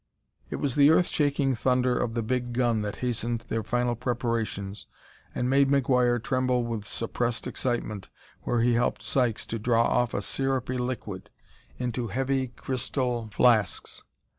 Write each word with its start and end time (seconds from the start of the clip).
It 0.49 0.55
was 0.55 0.73
the 0.73 0.89
earth 0.89 1.05
shaking 1.09 1.53
thunder 1.53 1.95
of 1.95 2.15
the 2.15 2.23
big 2.23 2.53
gun 2.53 2.81
that 2.81 2.95
hastened 3.05 3.41
their 3.49 3.61
final 3.61 3.95
preparations 3.95 4.87
and 5.35 5.47
made 5.47 5.69
McGuire 5.69 6.17
tremble 6.23 6.63
with 6.63 6.87
suppressed 6.87 7.45
excitement 7.45 8.09
where 8.41 8.61
he 8.61 8.73
helped 8.73 9.03
Sykes 9.03 9.45
to 9.45 9.59
draw 9.59 9.83
off 9.83 10.15
a 10.15 10.23
syrupy 10.23 10.79
liquid 10.79 11.29
into 11.77 12.07
heavy 12.07 12.47
crystal 12.47 13.29
flasks. 13.31 14.03